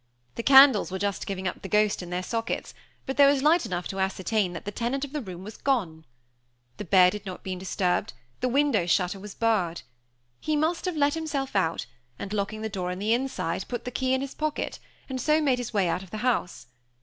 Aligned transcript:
The 0.33 0.41
candles 0.41 0.89
were 0.89 0.97
just 0.97 1.27
giving 1.27 1.47
up 1.47 1.61
the 1.61 1.69
ghost 1.69 2.01
in 2.01 2.09
their 2.09 2.23
sockets, 2.23 2.73
but 3.05 3.17
there 3.17 3.27
was 3.27 3.43
light 3.43 3.67
enough 3.67 3.87
to 3.89 3.99
ascertain 3.99 4.53
that 4.53 4.65
the 4.65 4.71
tenant 4.71 5.05
of 5.05 5.13
the 5.13 5.21
room 5.21 5.43
was 5.43 5.57
gone! 5.57 6.05
The 6.77 6.85
bed 6.85 7.13
had 7.13 7.23
not 7.23 7.43
been 7.43 7.59
disturbed; 7.59 8.13
the 8.39 8.49
window 8.49 8.87
shutter 8.87 9.19
was 9.19 9.35
barred. 9.35 9.83
He 10.39 10.55
must 10.55 10.85
have 10.85 10.97
let 10.97 11.13
himself 11.13 11.55
out, 11.55 11.85
and, 12.17 12.33
locking 12.33 12.63
the 12.63 12.67
door 12.67 12.89
on 12.89 12.97
the 12.97 13.13
outside, 13.15 13.65
put 13.67 13.85
the 13.85 13.91
key 13.91 14.15
in 14.15 14.21
his 14.21 14.33
pocket, 14.33 14.79
and 15.07 15.21
so 15.21 15.39
made 15.39 15.59
his 15.59 15.71
way 15.71 15.87
out 15.87 16.01
of 16.01 16.09
the 16.09 16.17
house. 16.25 16.65